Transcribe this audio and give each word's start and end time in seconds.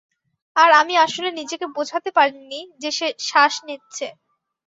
আর 0.55 0.69
আমি 0.81 0.93
আসলে 0.97 1.29
নিজেকে 1.31 1.65
বোঝাতে 1.77 2.09
পারিনি 2.17 2.59
যে 2.81 2.89
সে 2.91 3.07
শ্বাস 3.27 3.53
নিচ্ছে। 3.67 4.07